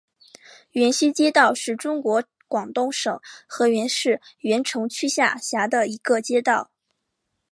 [0.71, 6.71] 源西街道是中国广东省河源市源城区下辖的一个街道。